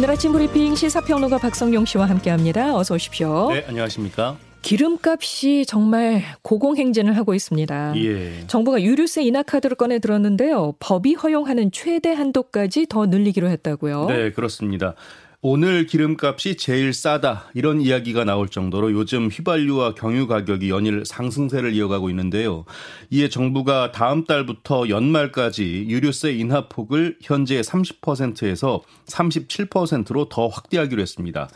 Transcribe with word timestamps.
오늘 0.00 0.12
아침 0.12 0.32
브리핑 0.32 0.74
시사평론가 0.76 1.36
박성용 1.36 1.84
씨와 1.84 2.08
함께합니다. 2.08 2.74
어서 2.74 2.94
오십시오. 2.94 3.50
네, 3.52 3.66
안녕하십니까? 3.68 4.38
기름값이 4.62 5.66
정말 5.66 6.22
고공행진을 6.40 7.18
하고 7.18 7.34
있습니다. 7.34 7.92
예. 7.96 8.46
정부가 8.46 8.80
유류세 8.80 9.22
인하 9.24 9.42
카드를 9.42 9.76
꺼내 9.76 9.98
들었는데요. 9.98 10.72
법이 10.78 11.16
허용하는 11.16 11.70
최대 11.70 12.14
한도까지 12.14 12.86
더 12.88 13.04
늘리기로 13.04 13.50
했다고요. 13.50 14.06
네, 14.06 14.32
그렇습니다. 14.32 14.94
오늘 15.42 15.86
기름값이 15.86 16.58
제일 16.58 16.92
싸다 16.92 17.48
이런 17.54 17.80
이야기가 17.80 18.24
나올 18.24 18.50
정도로 18.50 18.92
요즘 18.92 19.28
휘발유와 19.28 19.94
경유 19.94 20.26
가격이 20.26 20.68
연일 20.68 21.04
상승세를 21.06 21.72
이어가고 21.72 22.10
있는데요. 22.10 22.66
이에 23.08 23.30
정부가 23.30 23.90
다음 23.90 24.26
달부터 24.26 24.90
연말까지 24.90 25.86
유류세 25.88 26.32
인하 26.32 26.68
폭을 26.68 27.16
현재 27.22 27.58
30%에서 27.62 28.82
37%로 29.06 30.28
더 30.28 30.48
확대하기로 30.48 31.00
했습니다. 31.00 31.48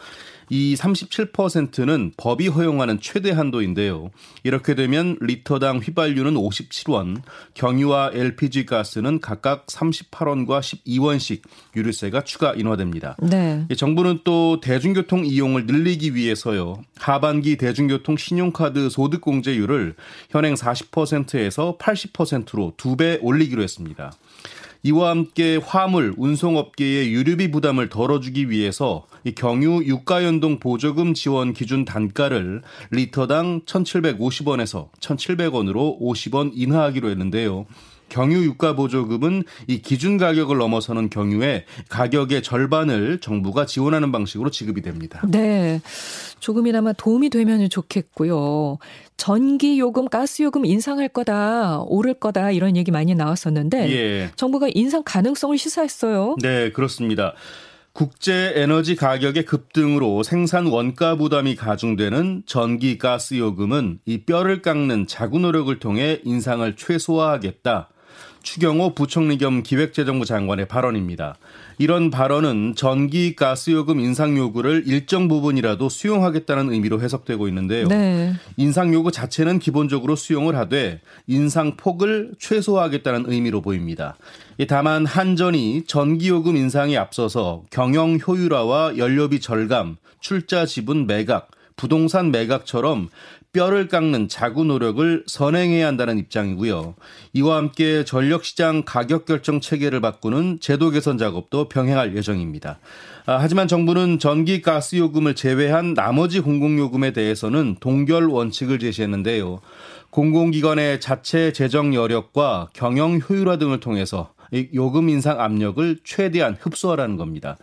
이 0.49 0.75
37%는 0.79 2.13
법이 2.17 2.49
허용하는 2.49 3.01
최대 3.01 3.31
한도인데요. 3.31 4.11
이렇게 4.43 4.75
되면 4.75 5.17
리터당 5.21 5.79
휘발유는 5.79 6.35
57원, 6.35 7.23
경유와 7.55 8.13
LPG 8.15 8.67
가스는 8.67 9.21
각각 9.21 9.67
38원과 9.67 10.61
12원씩 10.61 11.43
유류세가 11.77 12.25
추가 12.25 12.55
인하됩니다. 12.55 13.17
네. 13.21 13.67
정부는 13.77 14.21
또 14.25 14.61
대중교통 14.61 15.27
이용을 15.27 15.67
늘리기 15.67 16.15
위해서요. 16.15 16.83
하반기 16.97 17.57
대중교통 17.57 18.17
신용카드 18.17 18.89
소득공제율을 18.91 19.95
현행 20.31 20.55
40%에서 20.55 21.77
80%로 21.79 22.73
두 22.77 22.95
배 22.95 23.19
올리기로 23.23 23.61
했습니다. 23.61 24.13
이와 24.87 25.09
함께 25.09 25.57
화물, 25.57 26.13
운송업계의 26.15 27.11
유류비 27.11 27.51
부담을 27.51 27.89
덜어주기 27.89 28.51
위해서 28.51 29.07
경유 29.35 29.83
유가연동 29.83 30.59
보조금 30.59 31.15
지원 31.15 31.55
기준 31.55 31.87
단가를 31.87 32.61
리터당 32.91 33.63
1,750원에서 33.63 34.91
1,700원으로 35.01 35.99
50원 35.99 36.53
인하하기로 36.55 37.09
했는데요. 37.09 37.65
경유 38.09 38.45
유가 38.45 38.75
보조금은 38.75 39.45
이 39.67 39.83
기준 39.83 40.17
가격을 40.17 40.59
넘어서는 40.59 41.11
경유에 41.11 41.65
가격의 41.89 42.43
절반을 42.43 43.21
정부가 43.21 43.67
지원하는 43.67 44.13
방식으로 44.13 44.51
지급이 44.51 44.83
됩니다. 44.83 45.23
네. 45.29 45.81
조금이나마 46.41 46.93
도움이 46.93 47.31
되면 47.31 47.69
좋겠고요. 47.69 48.79
전기 49.17 49.79
요금, 49.79 50.09
가스 50.09 50.43
요금 50.43 50.65
인상할 50.65 51.09
거다, 51.09 51.81
오를 51.87 52.15
거다 52.15 52.51
이런 52.51 52.77
얘기 52.77 52.91
많이 52.91 53.15
나왔었는데 53.15 53.91
예. 53.91 54.31
정부가 54.37 54.69
인상 54.75 55.03
가능성을 55.05 55.57
시사했어요. 55.57 56.37
네, 56.43 56.71
그렇습니다. 56.73 57.35
국제 57.95 58.53
에너지 58.57 58.97
가격의 58.97 59.45
급등으로 59.45 60.25
생산 60.25 60.67
원가 60.67 61.17
부담이 61.17 61.55
가중되는 61.55 62.43
전기 62.45 62.99
가스 62.99 63.39
요금은 63.39 64.01
이 64.05 64.25
뼈를 64.25 64.63
깎는 64.63 65.07
자구 65.07 65.39
노력을 65.39 65.79
통해 65.79 66.21
인상을 66.25 66.75
최소화하겠다. 66.75 67.91
추경호 68.43 68.95
부총리 68.95 69.39
겸 69.39 69.63
기획재정부 69.63 70.27
장관의 70.27 70.69
발언입니다. 70.69 71.37
이런 71.79 72.11
발언은 72.11 72.75
전기 72.77 73.35
가스요금 73.35 74.01
인상 74.01 74.37
요구를 74.37 74.85
일정 74.87 75.29
부분이라도 75.29 75.89
수용하겠다는 75.89 76.73
의미로 76.73 77.01
해석되고 77.01 77.49
있는데요. 77.49 77.89
네. 77.89 78.35
인상 78.57 78.93
요구 78.95 79.11
자체는 79.11 79.59
기본적으로 79.59 80.15
수용을 80.15 80.57
하되 80.57 81.01
인상 81.27 81.77
폭을 81.77 82.33
최소화하겠다는 82.39 83.25
의미로 83.27 83.61
보입니다. 83.61 84.17
다만 84.69 85.05
한전이 85.07 85.85
전기요금 85.87 86.57
인상에 86.57 86.97
앞서서 86.97 87.65
경영 87.71 88.19
효율화와 88.25 88.99
연료비 88.99 89.41
절감, 89.41 89.97
출자 90.21 90.65
지분 90.67 91.07
매각, 91.07 91.51
부동산 91.77 92.31
매각처럼 92.31 93.09
뼈를 93.53 93.87
깎는 93.87 94.29
자구 94.29 94.65
노력을 94.65 95.23
선행해야 95.27 95.87
한다는 95.87 96.19
입장이고요. 96.19 96.97
이와 97.35 97.57
함께 97.57 98.05
전력시장 98.05 98.83
가격 98.85 99.27
결정 99.27 99.61
체계를 99.61 100.01
바꾸는 100.01 100.59
제도 100.61 100.91
개선 100.91 101.19
작업도 101.19 101.69
병행할 101.69 102.17
예정입니다. 102.17 102.81
아, 103.27 103.39
하지만 103.41 103.69
정부는 103.69 104.19
전기 104.19 104.61
가스 104.61 104.97
요금을 104.97 105.37
제외한 105.37 105.95
나머지 105.95 106.41
공공요금에 106.41 107.13
대해서는 107.13 107.77
동결 107.79 108.27
원칙을 108.27 108.81
제시했는데요. 108.81 109.61
공공기관의 110.11 111.01
자체 111.01 111.53
재정 111.53 111.95
여력과 111.95 112.71
경영 112.73 113.19
효율화 113.19 113.59
등을 113.59 113.81
통해서 113.81 114.34
요금 114.75 115.09
인상 115.09 115.41
압력을 115.41 115.99
최대한 116.05 116.57
흡수하라는 116.59 117.17
겁니다. 117.17 117.57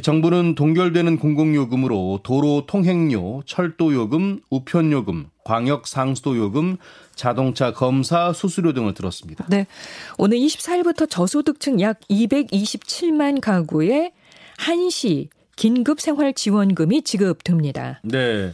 정부는 0.00 0.54
동결되는 0.54 1.18
공공요금으로 1.18 2.20
도로 2.22 2.64
통행료, 2.66 3.42
철도요금, 3.46 4.40
우편요금, 4.50 5.30
광역 5.44 5.86
상수도요금, 5.86 6.76
자동차 7.14 7.72
검사 7.72 8.32
수수료 8.32 8.72
등을 8.72 8.94
들었습니다. 8.94 9.46
네. 9.48 9.66
오늘 10.18 10.38
24일부터 10.38 11.08
저소득층 11.08 11.80
약 11.80 12.00
227만 12.08 13.40
가구에 13.40 14.12
한시 14.56 15.28
긴급 15.56 16.00
생활 16.00 16.34
지원금이 16.34 17.02
지급됩니다. 17.02 18.00
네. 18.04 18.52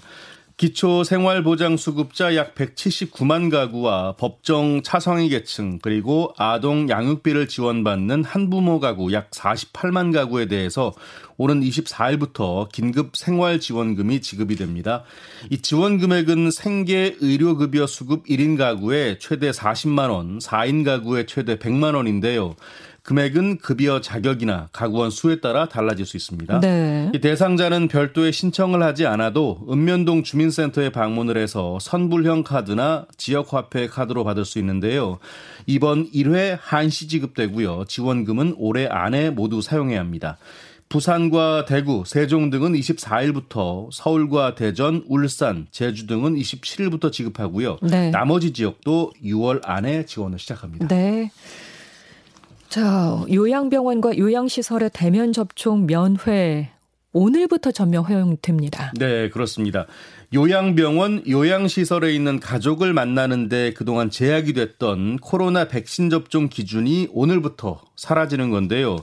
기초생활보장수급자 0.56 2.36
약 2.36 2.54
179만 2.54 3.50
가구와 3.50 4.14
법정 4.16 4.82
차성위 4.82 5.28
계층 5.28 5.80
그리고 5.82 6.32
아동 6.36 6.88
양육비를 6.88 7.48
지원받는 7.48 8.22
한부모 8.22 8.78
가구 8.78 9.12
약 9.12 9.30
48만 9.32 10.12
가구에 10.12 10.46
대해서 10.46 10.92
오는 11.36 11.60
24일부터 11.60 12.68
긴급 12.70 13.16
생활지원금이 13.16 14.20
지급이 14.20 14.54
됩니다. 14.54 15.02
이 15.50 15.58
지원 15.58 15.98
금액은 15.98 16.52
생계 16.52 17.16
의료급여 17.20 17.88
수급 17.88 18.26
1인 18.26 18.56
가구에 18.56 19.18
최대 19.18 19.50
40만 19.50 20.10
원, 20.10 20.38
4인 20.38 20.84
가구에 20.84 21.26
최대 21.26 21.56
100만 21.56 21.96
원인데요. 21.96 22.54
금액은 23.04 23.58
급여 23.58 24.00
자격이나 24.00 24.70
가구원 24.72 25.10
수에 25.10 25.40
따라 25.40 25.68
달라질 25.68 26.06
수 26.06 26.16
있습니다. 26.16 26.60
네. 26.60 27.12
이 27.14 27.20
대상자는 27.20 27.88
별도의 27.88 28.32
신청을 28.32 28.82
하지 28.82 29.06
않아도 29.06 29.60
읍면동 29.70 30.22
주민센터에 30.22 30.88
방문을 30.88 31.36
해서 31.36 31.78
선불형 31.82 32.44
카드나 32.44 33.06
지역화폐 33.18 33.88
카드로 33.88 34.24
받을 34.24 34.46
수 34.46 34.58
있는데요. 34.58 35.18
이번 35.66 36.10
1회 36.10 36.56
한시 36.58 37.06
지급되고요. 37.06 37.84
지원금은 37.88 38.54
올해 38.56 38.86
안에 38.86 39.28
모두 39.28 39.60
사용해야 39.60 40.00
합니다. 40.00 40.38
부산과 40.88 41.66
대구, 41.66 42.04
세종 42.06 42.48
등은 42.48 42.72
24일부터 42.72 43.88
서울과 43.92 44.54
대전, 44.54 45.04
울산, 45.08 45.66
제주 45.70 46.06
등은 46.06 46.36
27일부터 46.36 47.12
지급하고요. 47.12 47.78
네. 47.82 48.10
나머지 48.10 48.54
지역도 48.54 49.12
6월 49.22 49.60
안에 49.64 50.06
지원을 50.06 50.38
시작합니다. 50.38 50.88
네. 50.88 51.30
자, 52.74 53.24
요양병원과 53.32 54.18
요양시설의 54.18 54.90
대면 54.92 55.32
접촉 55.32 55.78
면회 55.84 56.72
오늘부터 57.12 57.70
전면 57.70 58.02
허용됩니다. 58.02 58.90
네, 58.96 59.28
그렇습니다. 59.28 59.86
요양병원, 60.34 61.22
요양시설에 61.28 62.12
있는 62.12 62.40
가족을 62.40 62.92
만나는데 62.92 63.74
그동안 63.74 64.10
제약이 64.10 64.54
됐던 64.54 65.18
코로나 65.18 65.68
백신 65.68 66.10
접종 66.10 66.48
기준이 66.48 67.06
오늘부터 67.12 67.80
사라지는 67.94 68.50
건데요. 68.50 68.96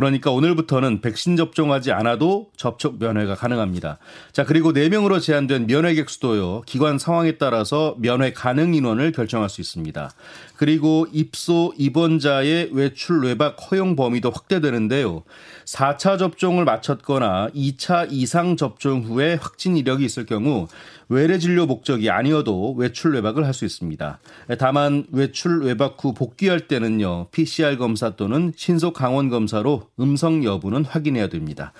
그러니까 0.00 0.30
오늘부터는 0.30 1.02
백신 1.02 1.36
접종하지 1.36 1.92
않아도 1.92 2.48
접촉 2.56 2.98
면회가 2.98 3.34
가능합니다. 3.34 3.98
자, 4.32 4.44
그리고 4.44 4.72
4명으로 4.72 5.20
제한된 5.20 5.66
면회객 5.66 6.08
수도요. 6.08 6.62
기관 6.64 6.98
상황에 6.98 7.32
따라서 7.32 7.94
면회 7.98 8.32
가능 8.32 8.72
인원을 8.74 9.12
결정할 9.12 9.50
수 9.50 9.60
있습니다. 9.60 10.10
그리고 10.56 11.06
입소 11.12 11.74
입원자의 11.78 12.70
외출 12.72 13.22
외박 13.22 13.56
허용 13.70 13.94
범위도 13.94 14.30
확대되는데요. 14.30 15.22
4차 15.66 16.18
접종을 16.18 16.64
마쳤거나 16.64 17.50
2차 17.54 18.08
이상 18.10 18.56
접종 18.56 19.02
후에 19.02 19.34
확진 19.34 19.76
이력이 19.76 20.04
있을 20.04 20.26
경우 20.26 20.66
외래 21.08 21.38
진료 21.38 21.66
목적이 21.66 22.08
아니어도 22.08 22.74
외출 22.74 23.14
외박을 23.14 23.44
할 23.44 23.50
수 23.52 23.64
있습니다. 23.64 24.20
다만 24.58 25.04
외출 25.10 25.64
외박 25.64 25.96
후 26.02 26.14
복귀할 26.14 26.68
때는요. 26.68 27.26
PCR 27.32 27.76
검사 27.78 28.10
또는 28.10 28.52
신속 28.56 28.94
강원 28.94 29.28
검사로 29.28 29.89
음성 29.98 30.44
여부는 30.44 30.84
확인해야 30.84 31.28
됩니다. 31.28 31.72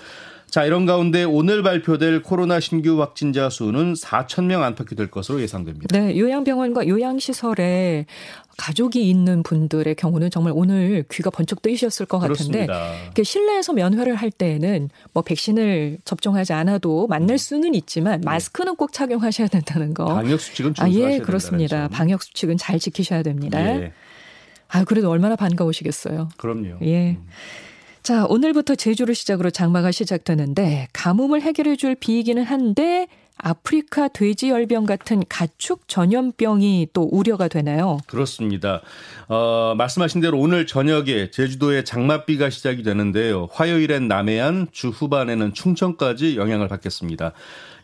자, 0.51 0.65
이런 0.65 0.85
가운데 0.85 1.23
오늘 1.23 1.63
발표될 1.63 2.23
코로나 2.23 2.59
신규 2.59 3.01
확진자 3.01 3.49
수는 3.49 3.95
4천 3.95 4.47
명 4.47 4.65
안팎이 4.65 4.97
될 4.97 5.09
것으로 5.09 5.41
예상됩니다. 5.41 5.97
네, 5.97 6.19
요양병원과 6.19 6.89
요양시설에 6.89 8.07
가족이 8.57 9.09
있는 9.09 9.45
분들의 9.45 9.95
경우는 9.95 10.29
정말 10.31 10.53
오늘 10.57 11.05
귀가 11.11 11.31
번쩍 11.31 11.63
뜨이셨을 11.63 12.07
것 12.07 12.19
같은데 12.19 12.67
그렇습니다. 12.67 13.23
실내에서 13.23 13.73
면회를 13.75 14.17
할 14.17 14.33
때에는 14.33 14.91
뭐 15.13 15.23
백신을 15.23 15.99
접종하지 16.05 16.53
않아도 16.53 17.07
만날 17.07 17.39
수는 17.39 17.75
있지만 17.77 18.21
마스크는 18.25 18.75
꼭 18.75 18.93
착용하셔야 18.93 19.47
된다는 19.47 19.95
거. 19.95 20.05
방역 20.05 20.41
수칙은 20.41 20.73
아, 20.73 20.75
준수하셔야 20.85 20.99
예, 20.99 21.09
된다는 21.11 21.27
그렇습니다. 21.27 21.81
점. 21.83 21.91
방역 21.91 22.23
수칙은 22.25 22.57
잘 22.59 22.81
지키셔야 22.81 23.23
됩니다. 23.23 23.61
예, 23.65 23.93
아, 24.69 24.83
그래도 24.85 25.11
얼마나 25.11 25.37
반가우시겠어요. 25.37 26.29
그럼요. 26.37 26.79
예. 26.83 27.11
음. 27.13 27.27
자, 28.03 28.25
오늘부터 28.27 28.77
제주를 28.77 29.15
시작으로 29.15 29.51
장마가 29.51 29.91
시작되는데 29.93 30.89
가뭄을 30.93 31.43
해결해 31.43 31.77
줄 31.77 31.95
비이기는 31.95 32.43
한데 32.43 33.09
아프리카 33.43 34.09
돼지열병 34.09 34.87
같은 34.87 35.23
가축 35.29 35.89
전염병이 35.89 36.89
또 36.93 37.09
우려가 37.11 37.49
되나요? 37.49 37.99
그렇습니다. 38.07 38.83
어, 39.29 39.75
말씀하신 39.77 40.21
대로 40.21 40.39
오늘 40.39 40.67
저녁에 40.67 41.31
제주도에 41.31 41.85
장맛비가 41.85 42.51
시작이 42.51 42.83
되는데요. 42.83 43.49
화요일엔 43.53 44.09
남해안, 44.09 44.69
주 44.73 44.89
후반에는 44.89 45.55
충청까지 45.55 46.37
영향을 46.37 46.69
받겠습니다. 46.69 47.33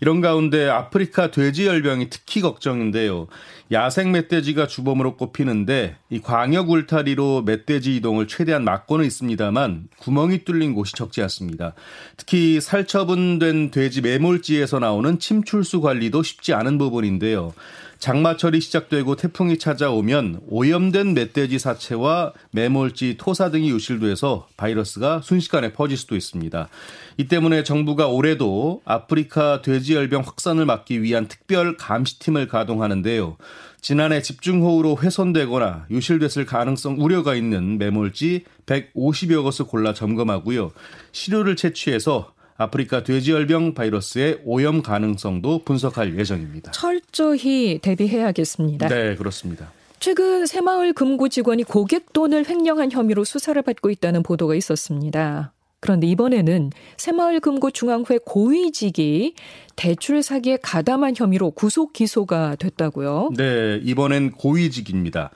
이런 0.00 0.20
가운데 0.20 0.68
아프리카 0.68 1.30
돼지열병이 1.30 2.10
특히 2.10 2.40
걱정인데요. 2.40 3.28
야생 3.72 4.12
멧돼지가 4.12 4.66
주범으로 4.66 5.16
꼽히는데 5.16 5.96
이 6.10 6.20
광역 6.20 6.70
울타리로 6.70 7.42
멧돼지 7.42 7.96
이동을 7.96 8.28
최대한 8.28 8.62
막고는 8.64 9.04
있습니다만 9.04 9.88
구멍이 9.98 10.44
뚫린 10.44 10.74
곳이 10.74 10.94
적지 10.94 11.22
않습니다. 11.22 11.74
특히 12.16 12.60
살처분된 12.60 13.70
돼지 13.70 14.02
매몰지에서 14.02 14.78
나오는 14.78 15.18
침 15.18 15.42
출수 15.46 15.80
관리도 15.80 16.22
쉽지 16.22 16.52
않은 16.52 16.76
부분인데요. 16.76 17.54
장마철이 17.98 18.60
시작되고 18.60 19.16
태풍이 19.16 19.58
찾아오면 19.58 20.40
오염된 20.48 21.14
멧돼지 21.14 21.58
사체와 21.58 22.34
매몰지, 22.50 23.16
토사 23.18 23.50
등이 23.50 23.70
유실돼서 23.70 24.48
바이러스가 24.58 25.22
순식간에 25.22 25.72
퍼질 25.72 25.96
수도 25.96 26.14
있습니다. 26.14 26.68
이 27.16 27.24
때문에 27.26 27.62
정부가 27.62 28.08
올해도 28.08 28.82
아프리카 28.84 29.62
돼지열병 29.62 30.22
확산을 30.22 30.66
막기 30.66 31.02
위한 31.02 31.26
특별 31.26 31.76
감시팀을 31.78 32.48
가동하는데요. 32.48 33.38
지난해 33.80 34.20
집중호우로 34.20 34.98
훼손되거나 35.00 35.86
유실됐을 35.90 36.44
가능성 36.44 36.96
우려가 36.98 37.34
있는 37.34 37.78
매몰지 37.78 38.44
150여 38.66 39.42
것을 39.42 39.66
골라 39.66 39.94
점검하고요. 39.94 40.72
시료를 41.12 41.56
채취해서 41.56 42.32
아프리카 42.58 43.02
돼지열병 43.02 43.74
바이러스의 43.74 44.40
오염 44.44 44.82
가능성도 44.82 45.64
분석할 45.64 46.18
예정입니다. 46.18 46.72
철저히 46.72 47.78
대비해야겠습니다. 47.80 48.88
네, 48.88 49.14
그렇습니다. 49.16 49.70
최근 50.00 50.46
새마을 50.46 50.92
금고 50.92 51.28
직원이 51.28 51.64
고객 51.64 52.12
돈을 52.12 52.48
횡령한 52.48 52.92
혐의로 52.92 53.24
수사를 53.24 53.60
받고 53.60 53.90
있다는 53.90 54.22
보도가 54.22 54.54
있었습니다. 54.54 55.52
그런데 55.80 56.06
이번에는 56.06 56.70
새마을 56.96 57.40
금고 57.40 57.70
중앙회 57.70 58.18
고위직이 58.24 59.34
대출 59.76 60.22
사기에 60.22 60.58
가담한 60.62 61.14
혐의로 61.16 61.50
구속 61.50 61.92
기소가 61.92 62.56
됐다고요? 62.56 63.30
네, 63.36 63.80
이번엔 63.82 64.32
고위직입니다. 64.32 65.30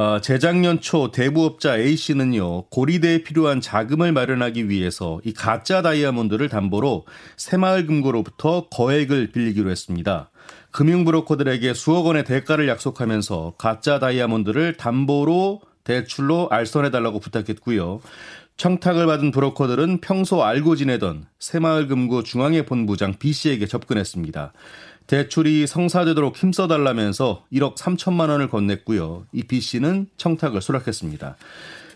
어, 0.00 0.18
재작년 0.18 0.80
초 0.80 1.10
대부업자 1.10 1.76
A 1.76 1.94
씨는요 1.94 2.68
고리대에 2.70 3.22
필요한 3.22 3.60
자금을 3.60 4.12
마련하기 4.12 4.70
위해서 4.70 5.20
이 5.24 5.34
가짜 5.34 5.82
다이아몬드를 5.82 6.48
담보로 6.48 7.04
새마을 7.36 7.84
금고로부터 7.84 8.68
거액을 8.70 9.30
빌리기로 9.30 9.70
했습니다. 9.70 10.30
금융 10.70 11.04
브로커들에게 11.04 11.74
수억 11.74 12.06
원의 12.06 12.24
대가를 12.24 12.66
약속하면서 12.66 13.56
가짜 13.58 13.98
다이아몬드를 13.98 14.78
담보로 14.78 15.60
대출로 15.84 16.48
알선해달라고 16.50 17.20
부탁했고요. 17.20 18.00
청탁을 18.56 19.04
받은 19.04 19.32
브로커들은 19.32 20.00
평소 20.00 20.42
알고 20.42 20.76
지내던 20.76 21.26
새마을금고 21.38 22.22
중앙회 22.22 22.64
본부장 22.64 23.16
B 23.18 23.34
씨에게 23.34 23.66
접근했습니다. 23.66 24.54
대출이 25.10 25.66
성사되도록 25.66 26.36
힘써달라면서 26.36 27.42
1억 27.52 27.76
3천만 27.76 28.28
원을 28.28 28.48
건넸고요. 28.48 29.24
이 29.32 29.42
B 29.42 29.60
씨는 29.60 30.06
청탁을 30.16 30.62
수락했습니다. 30.62 31.36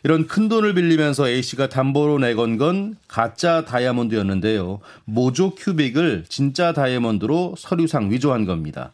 이런 0.03 0.27
큰 0.27 0.49
돈을 0.49 0.75
빌리면서 0.75 1.29
A 1.29 1.41
씨가 1.41 1.69
담보로 1.69 2.19
내건 2.19 2.59
건 2.59 2.97
가짜 3.07 3.65
다이아몬드였는데요. 3.65 4.81
모조 5.05 5.55
큐빅을 5.55 6.25
진짜 6.29 6.73
다이아몬드로 6.73 7.55
서류상 7.57 8.11
위조한 8.11 8.47
겁니다. 8.47 8.91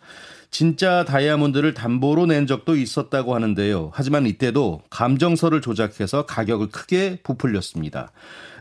진짜 0.51 1.05
다이아몬드를 1.05 1.75
담보로 1.75 2.27
낸 2.27 2.47
적도 2.47 2.77
있었다고 2.77 3.35
하는데요. 3.35 3.93
하지만 3.95 4.27
이때도 4.27 4.83
감정서를 4.91 5.61
조작해서 5.61 6.27
가격을 6.27 6.71
크게 6.71 7.21
부풀렸습니다. 7.23 8.11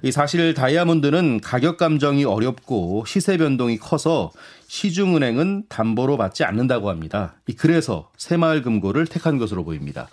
이 0.03 0.12
사실 0.12 0.53
다이아몬드는 0.53 1.41
가격 1.41 1.77
감정이 1.77 2.25
어렵고 2.25 3.06
시세 3.07 3.38
변동이 3.38 3.77
커서 3.77 4.31
시중은행은 4.68 5.63
담보로 5.68 6.15
받지 6.18 6.44
않는다고 6.44 6.89
합니다. 6.89 7.33
그래서 7.57 8.09
새마을금고를 8.18 9.07
택한 9.07 9.39
것으로 9.39 9.65
보입니다. 9.65 10.07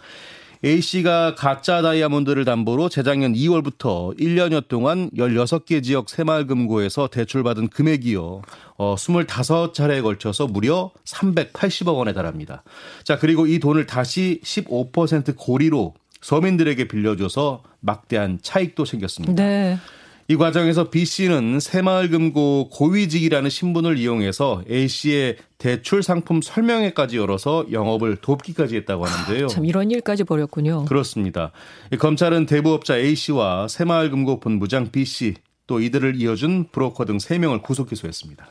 A씨가 0.65 1.35
가짜 1.35 1.83
다이아몬드를 1.83 2.45
담보로 2.45 2.89
재작년 2.89 3.35
2월부터 3.35 4.19
1년여 4.19 4.69
동안 4.69 5.11
16개 5.11 5.83
지역 5.83 6.09
새마을금고에서 6.09 7.09
대출받은 7.09 7.69
금액이요. 7.69 8.43
어, 8.79 8.95
25차례에 8.95 10.03
걸쳐서 10.03 10.47
무려 10.47 10.91
380억 11.05 11.97
원에 11.97 12.13
달합니다. 12.13 12.63
자, 13.05 13.19
그리고 13.19 13.47
이 13.47 13.59
돈을 13.59 13.87
다시 13.87 14.41
15% 14.45 15.35
고리로 15.37 15.95
서민들에게 16.21 16.89
빌려줘서 16.89 17.63
막대한 17.81 18.39
차익도 18.43 18.85
생겼습니다. 18.85 19.35
네. 19.35 19.79
이 20.29 20.37
과정에서 20.37 20.91
B 20.91 21.05
씨는 21.05 21.61
새마을금고 21.61 22.71
고위직이라는 22.71 23.49
신분을 23.49 23.99
이용해서 23.99 24.63
A 24.71 24.89
씨의 24.89 25.37
대출 25.59 26.03
상품 26.03 26.43
설명회까지 26.43 27.17
열어서 27.17 27.67
영업을 27.71 28.17
돕기까지 28.17 28.77
했다고 28.77 29.07
하는데요. 29.07 29.45
아, 29.45 29.49
참 29.49 29.65
이런 29.65 29.91
일까지 29.91 30.25
벌였군요. 30.25 30.85
그렇습니다. 30.87 31.53
검찰은 31.99 32.47
대부업자 32.47 32.97
A 32.97 33.15
씨와 33.15 33.69
새마을금고 33.69 34.41
본부장 34.41 34.91
B 34.91 35.05
씨 35.05 35.35
또 35.67 35.81
이들을 35.81 36.21
이어준 36.21 36.69
브로커 36.71 37.05
등 37.05 37.19
3명을 37.19 37.63
구속 37.63 37.89
기소했습니다. 37.89 38.47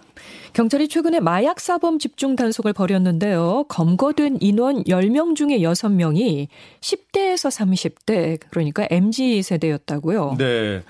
경찰이 0.54 0.88
최근에 0.88 1.19
마약 1.19 1.60
사범 1.60 2.00
집중 2.00 2.36
단속을 2.36 2.74
벌였는데요. 2.74 3.66
검거된 3.69 4.38
인원 4.42 4.83
10명 4.83 5.36
중에 5.36 5.60
6명이 5.60 6.48
10대에서 6.81 7.50
30대 7.50 8.39
그러니까 8.50 8.88
MZ 8.89 9.42
세대였다고요. 9.44 10.36
네. 10.38 10.83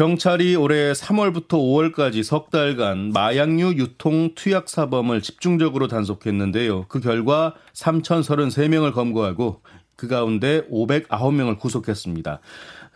경찰이 0.00 0.56
올해 0.56 0.92
3월부터 0.92 1.58
5월까지 1.58 2.22
석 2.22 2.48
달간 2.48 3.12
마약류 3.12 3.74
유통 3.76 4.34
투약 4.34 4.70
사범을 4.70 5.20
집중적으로 5.20 5.88
단속했는데요. 5.88 6.86
그 6.88 7.00
결과 7.00 7.54
3,033명을 7.74 8.94
검거하고 8.94 9.60
그 9.96 10.08
가운데 10.08 10.62
509명을 10.70 11.58
구속했습니다. 11.58 12.40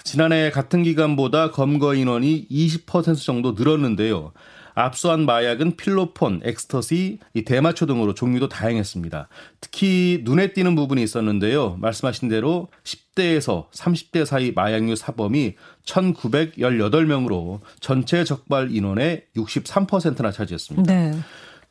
지난해 0.02 0.50
같은 0.50 0.82
기간보다 0.82 1.50
검거 1.50 1.94
인원이 1.94 2.49
20% 2.49 3.23
정도 3.23 3.52
늘었는데요. 3.52 4.32
압수한 4.75 5.25
마약은 5.25 5.76
필로폰, 5.76 6.40
엑스터시, 6.45 7.19
이 7.35 7.45
대마초 7.45 7.87
등으로 7.87 8.14
종류도 8.14 8.49
다양했습니다. 8.49 9.28
특히 9.61 10.21
눈에 10.25 10.52
띄는 10.52 10.75
부분이 10.75 11.02
있었는데요. 11.02 11.76
말씀하신 11.81 12.28
대로 12.28 12.69
10대에서 12.83 13.71
30대 13.71 14.25
사이 14.25 14.52
마약류 14.52 14.97
사범이 14.97 15.54
1,918명으로 15.85 17.61
전체 17.81 18.25
적발 18.25 18.75
인원의 18.75 19.26
63%나 19.37 20.33
차지했습니다. 20.33 20.93
네. 20.93 21.12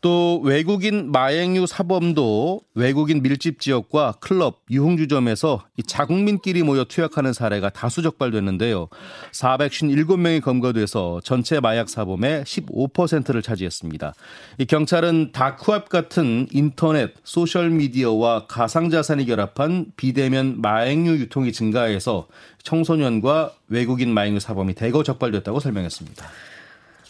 또 0.03 0.41
외국인 0.43 1.13
마약류 1.13 1.65
사범도 1.65 2.59
외국인 2.75 3.23
밀집 3.23 3.61
지역과 3.61 4.15
클럽, 4.19 4.59
유흥주점에서 4.69 5.63
자국민끼리 5.87 6.61
모여 6.61 6.83
투약하는 6.83 7.31
사례가 7.31 7.69
다수 7.69 8.01
적발됐는데요. 8.01 8.89
457명이 9.31 10.41
검거돼서 10.41 11.21
전체 11.23 11.61
마약 11.61 11.87
사범의 11.87 12.43
15%를 12.43 13.41
차지했습니다. 13.41 14.13
이 14.57 14.65
경찰은 14.65 15.31
다크웹 15.31 15.87
같은 15.87 16.47
인터넷, 16.51 17.13
소셜 17.23 17.69
미디어와 17.69 18.47
가상 18.47 18.89
자산이 18.89 19.25
결합한 19.25 19.93
비대면 19.95 20.59
마약류 20.61 21.11
유통이 21.11 21.53
증가해서 21.53 22.27
청소년과 22.61 23.53
외국인 23.69 24.13
마약류 24.13 24.41
사범이 24.41 24.73
대거 24.73 25.03
적발됐다고 25.03 25.61
설명했습니다. 25.61 26.25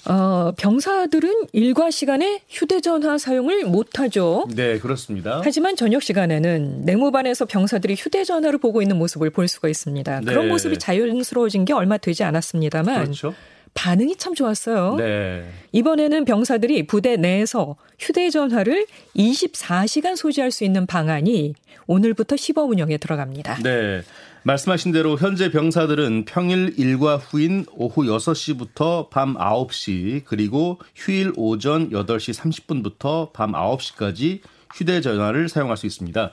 어, 0.06 0.52
병사들은 0.58 1.48
일과 1.54 1.90
시간에 1.90 2.42
휴대전화 2.50 3.18
사용을 3.18 3.66
못하죠. 3.66 4.46
네, 4.54 4.80
그렇습니다. 4.80 5.42
하지만 5.44 5.76
저녁 5.76 6.04
시간에는 6.04 6.82
내무반에서 6.86 7.46
병사들이 7.46 7.96
휴대전화를 7.96 8.60
보고 8.60 8.82
있는 8.82 8.98
모습을 8.98 9.30
볼 9.30 9.48
수가 9.48 9.70
있습니다. 9.70 10.20
네. 10.20 10.26
그런 10.26 10.50
모습이 10.50 10.78
자연스러워진 10.78 11.66
게 11.66 11.74
얼마 11.74 11.98
되지 11.98 12.24
않았습니다만 12.24 13.04
그렇죠. 13.04 13.34
반응이 13.74 14.18
참 14.18 14.36
좋았어요. 14.36 14.96
네. 14.98 15.50
이번에는 15.72 16.26
병사들이 16.26 16.86
부대 16.86 17.16
내에서 17.16 17.76
휴대전화를 18.00 18.86
24시간 19.16 20.16
소지할 20.16 20.52
수 20.52 20.64
있는 20.64 20.86
방안이 20.86 21.56
오늘부터 21.88 22.38
시범 22.38 22.70
운영에 22.70 22.98
들어갑니다. 22.98 23.60
네. 23.64 24.04
말씀하신 24.46 24.92
대로 24.92 25.18
현재 25.18 25.50
병사들은 25.50 26.26
평일 26.26 26.74
일과 26.78 27.16
후인 27.16 27.66
오후 27.76 28.04
6시부터 28.04 29.10
밤 29.10 29.36
9시 29.36 30.26
그리고 30.26 30.80
휴일 30.96 31.32
오전 31.38 31.90
8시 31.92 32.38
30분부터 32.38 33.32
밤 33.32 33.54
9시까지 33.54 34.42
휴대전화를 34.74 35.48
사용할 35.48 35.78
수 35.78 35.86
있습니다. 35.86 36.32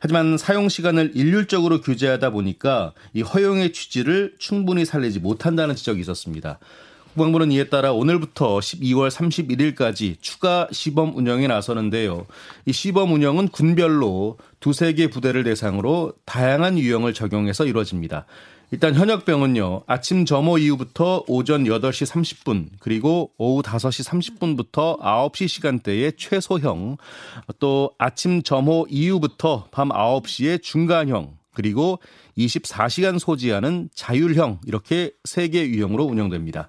하지만 0.00 0.36
사용 0.38 0.68
시간을 0.68 1.12
일률적으로 1.14 1.80
규제하다 1.80 2.30
보니까 2.30 2.94
이 3.12 3.22
허용의 3.22 3.72
취지를 3.72 4.34
충분히 4.38 4.84
살리지 4.84 5.20
못한다는 5.20 5.76
지적이 5.76 6.00
있었습니다. 6.00 6.58
국방부는 7.12 7.52
이에 7.52 7.64
따라 7.64 7.92
오늘부터 7.92 8.58
12월 8.58 9.10
31일까지 9.10 10.16
추가 10.20 10.66
시범 10.72 11.14
운영에 11.14 11.46
나서는데요. 11.46 12.26
이 12.64 12.72
시범 12.72 13.12
운영은 13.12 13.48
군별로 13.48 14.38
두세 14.60 14.94
개 14.94 15.08
부대를 15.08 15.44
대상으로 15.44 16.14
다양한 16.24 16.78
유형을 16.78 17.12
적용해서 17.12 17.66
이루어집니다. 17.66 18.24
일단 18.70 18.94
현역병은요, 18.94 19.82
아침 19.86 20.24
점호 20.24 20.56
이후부터 20.56 21.24
오전 21.28 21.64
8시 21.64 22.10
30분, 22.10 22.68
그리고 22.80 23.30
오후 23.36 23.60
5시 23.60 24.08
30분부터 24.08 24.98
9시 24.98 25.48
시간대의 25.48 26.14
최소형, 26.16 26.96
또 27.58 27.90
아침 27.98 28.42
점호 28.42 28.86
이후부터 28.88 29.66
밤 29.70 29.90
9시의 29.90 30.62
중간형, 30.62 31.41
그리고 31.54 32.00
24시간 32.38 33.18
소지하는 33.18 33.88
자율형, 33.94 34.60
이렇게 34.66 35.12
세 35.24 35.48
개 35.48 35.66
유형으로 35.66 36.04
운영됩니다. 36.04 36.68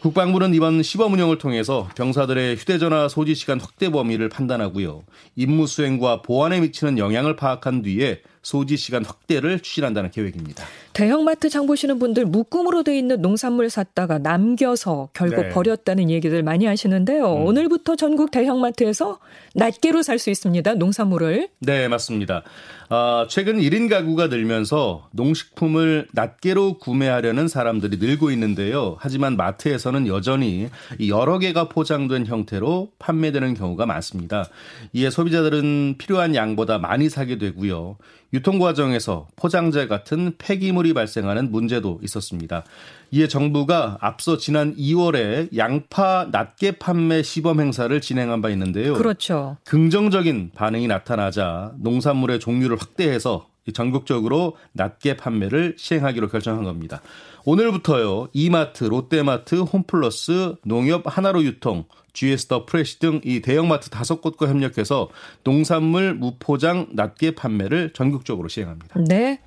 국방부는 0.00 0.54
이번 0.54 0.82
시범 0.82 1.14
운영을 1.14 1.38
통해서 1.38 1.88
병사들의 1.96 2.56
휴대전화 2.56 3.08
소지 3.08 3.34
시간 3.34 3.60
확대 3.60 3.90
범위를 3.90 4.28
판단하고요. 4.28 5.02
임무 5.34 5.66
수행과 5.66 6.22
보안에 6.22 6.60
미치는 6.60 6.98
영향을 6.98 7.34
파악한 7.34 7.82
뒤에 7.82 8.22
소지 8.42 8.76
시간 8.76 9.04
확대를 9.04 9.60
추진한다는 9.60 10.10
계획입니다. 10.12 10.64
대형마트 10.96 11.50
장 11.50 11.66
보시는 11.66 11.98
분들 11.98 12.24
묶음으로 12.24 12.82
돼 12.82 12.96
있는 12.96 13.20
농산물 13.20 13.68
샀다가 13.68 14.16
남겨서 14.16 15.10
결국 15.12 15.42
네. 15.42 15.48
버렸다는 15.50 16.08
얘기들 16.08 16.42
많이 16.42 16.64
하시는데요. 16.64 17.34
음. 17.34 17.44
오늘부터 17.44 17.96
전국 17.96 18.30
대형마트에서 18.30 19.18
낱개로 19.54 20.02
살 20.02 20.18
수 20.18 20.30
있습니다. 20.30 20.72
농산물을. 20.76 21.48
네, 21.58 21.88
맞습니다. 21.88 22.42
어, 22.88 23.26
최근 23.28 23.58
1인 23.58 23.90
가구가 23.90 24.28
늘면서 24.28 25.08
농식품을 25.10 26.06
낱개로 26.12 26.78
구매하려는 26.78 27.48
사람들이 27.48 27.98
늘고 27.98 28.30
있는데요. 28.30 28.96
하지만 28.98 29.36
마트에서는 29.36 30.06
여전히 30.06 30.70
여러 31.06 31.38
개가 31.38 31.68
포장된 31.68 32.24
형태로 32.24 32.92
판매되는 32.98 33.52
경우가 33.52 33.84
많습니다. 33.84 34.48
이에 34.94 35.10
소비자들은 35.10 35.96
필요한 35.98 36.34
양보다 36.34 36.78
많이 36.78 37.10
사게 37.10 37.36
되고요. 37.36 37.98
유통 38.32 38.58
과정에서 38.58 39.28
포장재 39.36 39.86
같은 39.86 40.32
폐기물이 40.38 40.85
발생하는 40.94 41.50
문제도 41.50 41.98
있었습니다. 42.02 42.64
이에 43.10 43.28
정부가 43.28 43.98
앞서 44.00 44.36
지난 44.36 44.74
2월에 44.76 45.56
양파 45.56 46.28
낱개 46.30 46.72
판매 46.72 47.22
시범 47.22 47.60
행사를 47.60 48.00
진행한 48.00 48.42
바 48.42 48.50
있는데요. 48.50 48.94
그렇죠. 48.94 49.56
긍정적인 49.64 50.52
반응이 50.54 50.86
나타나자 50.88 51.72
농산물의 51.78 52.40
종류를 52.40 52.76
확대해서 52.76 53.48
전국적으로 53.74 54.56
낱개 54.72 55.16
판매를 55.16 55.74
시행하기로 55.76 56.28
결정한 56.28 56.64
겁니다. 56.64 57.00
오늘부터요. 57.44 58.28
이마트, 58.32 58.84
롯데마트, 58.84 59.56
홈플러스, 59.56 60.56
농협 60.64 61.02
하나로 61.06 61.44
유통, 61.44 61.84
GS 62.12 62.46
더 62.46 62.64
프레시 62.64 62.98
등 62.98 63.20
이 63.24 63.40
대형마트 63.40 63.90
다섯 63.90 64.20
곳과 64.20 64.48
협력해서 64.48 65.10
농산물 65.44 66.14
무포장 66.14 66.88
낱개 66.92 67.32
판매를 67.34 67.92
전국적으로 67.92 68.48
시행합니다. 68.48 69.00
네. 69.08 69.40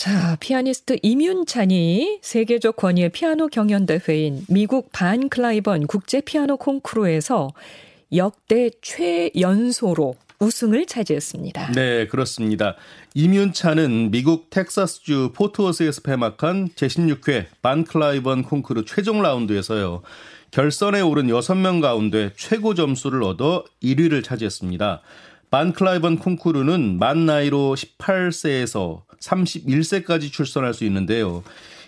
자, 0.00 0.38
피아니스트 0.40 0.96
임윤찬이 1.02 2.20
세계적 2.22 2.76
권위의 2.76 3.10
피아노 3.10 3.48
경연 3.48 3.84
대회인 3.84 4.46
미국 4.48 4.90
반 4.92 5.28
클라이번 5.28 5.88
국제 5.88 6.22
피아노 6.22 6.56
콩쿠르에서 6.56 7.50
역대 8.16 8.70
최연소로 8.80 10.14
우승을 10.38 10.86
차지했습니다. 10.86 11.72
네, 11.72 12.06
그렇습니다. 12.06 12.76
임윤찬은 13.12 14.10
미국 14.10 14.48
텍사스주 14.48 15.32
포트워스에서 15.34 16.00
폐막한 16.00 16.70
제16회 16.76 17.48
반 17.60 17.84
클라이번 17.84 18.44
콩쿠르 18.44 18.86
최종 18.86 19.20
라운드에서요. 19.20 20.00
결선에 20.50 21.02
오른 21.02 21.26
6명 21.26 21.82
가운데 21.82 22.32
최고 22.38 22.74
점수를 22.74 23.22
얻어 23.22 23.64
1위를 23.82 24.24
차지했습니다. 24.24 25.02
반 25.50 25.72
클라이번 25.72 26.18
콩쿠르는 26.18 26.98
만 26.98 27.26
나이로 27.26 27.74
18세에서 27.74 29.02
31세까지 29.20 30.30
출선할 30.32 30.74
수 30.74 30.84
있는데요. 30.84 31.42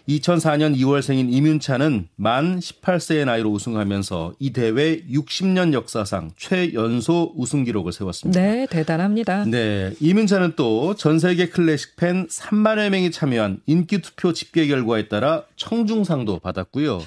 2004년 0.09 0.77
2월생인 0.77 1.33
이윤찬은 1.33 2.09
만 2.17 2.59
18세의 2.59 3.25
나이로 3.25 3.51
우승하면서 3.53 4.35
이 4.41 4.53
대회 4.53 5.01
60년 5.09 5.73
역사상 5.75 6.33
최연소 6.37 7.33
우승 7.37 7.63
기록을 7.63 7.93
세웠습니다. 7.93 8.41
네, 8.41 8.67
대단합니다. 8.69 9.45
네, 9.45 9.93
이윤찬은 10.01 10.55
또 10.57 10.95
전 10.99 11.21
세계 11.21 11.49
클래식 11.49 11.95
팬 11.95 12.27
3만여 12.27 12.91
명이 12.91 13.13
참여한 13.13 13.61
인기 13.67 14.01
투표 14.03 14.33
집계 14.33 14.67
결과에 14.67 15.07
따라 15.07 15.45
청중상도 15.55 16.41
받았고요. 16.41 17.01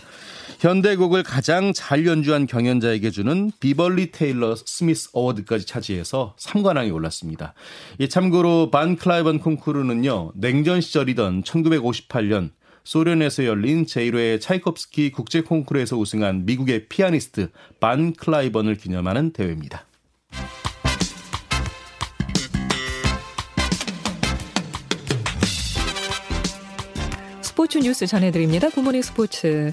현대곡을 0.65 1.21
가장 1.21 1.73
잘 1.73 2.07
연주한 2.07 2.47
경연자에게 2.47 3.11
주는 3.11 3.51
비벌리 3.59 4.09
테일러 4.09 4.55
스미스 4.55 5.11
어워드까지 5.13 5.67
차지해서 5.67 6.35
3관왕에 6.39 6.91
올랐습니다. 6.91 7.53
이 7.99 8.09
참고로 8.09 8.71
반 8.71 8.95
클라이번 8.95 9.41
콩쿠르는요. 9.41 10.31
냉전 10.33 10.81
시절이던 10.81 11.43
1958년 11.43 12.49
소련에서 12.83 13.45
열린 13.45 13.85
제1회 13.85 14.41
차이콥스키 14.41 15.11
국제 15.11 15.41
콩쿠르에서 15.41 15.97
우승한 15.97 16.47
미국의 16.47 16.87
피아니스트 16.87 17.49
반 17.79 18.13
클라이번을 18.13 18.77
기념하는 18.77 19.33
대회입니다. 19.33 19.85
스포츠 27.43 27.77
뉴스 27.77 28.07
전해드립니다. 28.07 28.69
굿모닝 28.69 29.03
스포츠. 29.03 29.71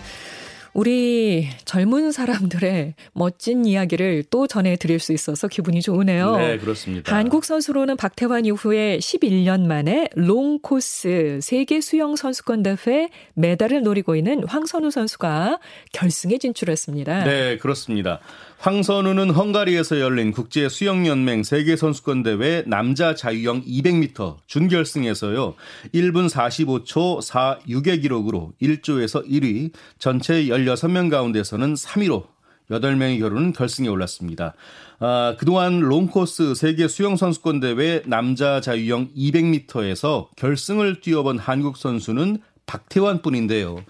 우리 0.75 1.49
젊은 1.65 2.13
사람들의 2.13 2.95
멋진 3.13 3.67
이야기를 3.67 4.25
또 4.31 4.47
전해드릴 4.47 4.99
수 4.99 5.13
있어서 5.13 5.49
기분이 5.49 5.83
좋으네요. 5.83 6.37
네, 6.37 6.59
그렇습니다. 6.59 7.15
한국 7.15 7.45
선수로는 7.45 7.97
박태환 7.97 8.47
이후에 8.47 8.99
11년 8.99 9.67
만에 9.67 10.09
롱코스 10.15 11.41
세계 11.43 11.81
수영 11.81 12.17
선수권 12.17 12.63
대회 12.63 13.09
메달을 13.35 13.83
노리고 13.83 14.17
있는 14.17 14.45
황선우 14.45 14.91
선수가 14.91 15.59
결승에 15.93 16.39
진출했습니다. 16.39 17.25
네, 17.25 17.59
그렇습니다. 17.59 18.21
황선우는 18.63 19.31
헝가리에서 19.31 19.99
열린 19.99 20.31
국제 20.31 20.69
수영연맹 20.69 21.43
세계 21.43 21.75
선수권 21.75 22.23
대회 22.23 22.63
남자 22.65 23.13
자유형 23.13 23.65
200m 23.65 24.37
준결승에서요. 24.47 25.55
1분 25.93 26.31
45초 26.31 27.21
46의 27.29 28.03
기록으로 28.03 28.53
1조에서 28.63 29.29
1위, 29.29 29.73
전체 29.99 30.45
16명 30.45 31.11
가운데서는 31.11 31.75
3위로 31.75 32.27
8명의 32.71 33.19
결혼은 33.19 33.53
결승에 33.53 33.89
올랐습니다. 33.89 34.55
아, 35.01 35.35
그동안 35.41 35.81
롱코스 35.81 36.55
세계 36.55 36.87
수영 36.87 37.17
선수권 37.17 37.59
대회 37.59 38.05
남자 38.07 38.61
자유형 38.61 39.09
200m에서 39.17 40.29
결승을 40.37 41.01
뛰어본 41.01 41.39
한국 41.41 41.77
선수는 41.77 42.39
박태환 42.67 43.23
뿐인데요. 43.23 43.85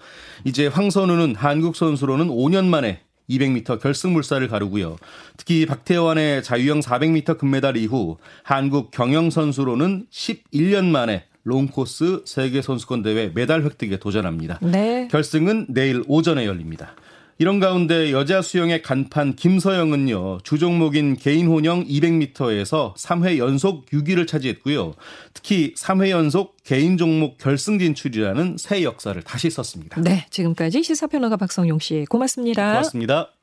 이제 0.45 0.65
황선우는 0.65 1.35
한국 1.35 1.75
선수로는 1.75 2.29
5년 2.29 2.65
만에 2.65 3.01
200m 3.29 3.81
결승 3.81 4.13
물살을 4.13 4.47
가르고요. 4.47 4.97
특히 5.37 5.65
박태환의 5.65 6.43
자유형 6.43 6.79
400m 6.81 7.37
금메달 7.37 7.77
이후 7.77 8.17
한국 8.43 8.91
경영 8.91 9.29
선수로는 9.29 10.07
11년 10.11 10.85
만에 10.85 11.25
롱코스 11.43 12.23
세계 12.25 12.61
선수권 12.61 13.03
대회 13.03 13.31
메달 13.33 13.63
획득에 13.63 13.97
도전합니다. 13.97 14.59
네. 14.61 15.07
결승은 15.11 15.67
내일 15.69 16.03
오전에 16.07 16.45
열립니다. 16.45 16.95
이런 17.43 17.59
가운데 17.59 18.13
여자 18.13 18.41
수영의 18.41 18.83
간판 18.83 19.35
김서영은요, 19.35 20.37
주종목인 20.45 21.17
개인 21.17 21.47
혼영 21.47 21.83
200m에서 21.83 22.95
3회 22.95 23.37
연속 23.37 23.85
6위를 23.87 24.25
차지했고요. 24.25 24.93
특히 25.33 25.73
3회 25.73 26.09
연속 26.11 26.55
개인 26.63 26.95
종목 26.97 27.37
결승 27.37 27.79
진출이라는 27.79 28.55
새 28.57 28.83
역사를 28.83 29.21
다시 29.23 29.49
썼습니다. 29.49 29.99
네, 29.99 30.25
지금까지 30.29 30.83
시사평론가 30.83 31.35
박성용 31.35 31.79
씨 31.79 32.05
고맙습니다. 32.09 32.65
고맙습니다. 32.65 33.33